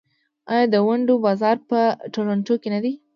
آیا 0.51 0.65
د 0.73 0.75
ونډو 0.87 1.13
بازار 1.25 1.55
په 1.69 1.79
تورنټو 2.13 2.55
کې 2.61 2.69
نه 2.75 2.79
دی؟ 2.83 2.93